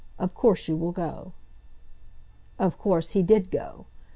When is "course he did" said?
2.79-3.51